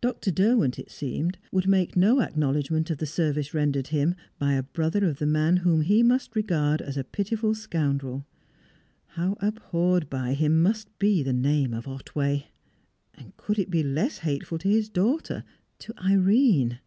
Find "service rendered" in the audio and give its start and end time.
3.06-3.86